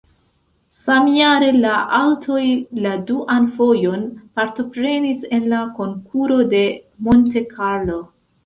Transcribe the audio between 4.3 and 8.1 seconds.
partoprenis en la Konkuro de Monte Carlo.